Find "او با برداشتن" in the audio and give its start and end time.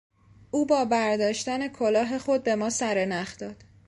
0.51-1.67